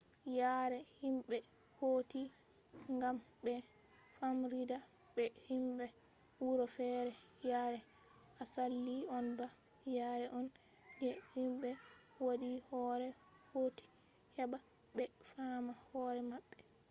[0.39, 1.37] yare himɓe
[1.77, 2.21] hauti
[2.99, 3.53] gam ɓe
[4.17, 4.77] famrida
[5.15, 5.85] be himɓe
[6.43, 7.11] wuro fere
[7.49, 7.77] yare
[8.43, 9.45] asali on ba
[9.97, 10.45] yare on
[10.99, 11.69] je himɓe
[12.25, 13.07] waddi hore
[13.51, 13.83] hauti
[14.37, 14.57] heɓa
[14.95, 15.03] ɓe
[15.33, 16.57] faama hore maɓɓe